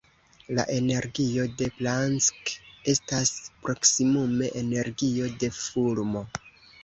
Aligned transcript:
La 0.59 0.63
energio 0.75 1.43
de 1.59 1.65
Planck 1.81 2.53
estas 2.95 3.33
proksimume 3.67 4.49
energio 4.63 5.29
de 5.45 5.51
fulmo. 5.61 6.25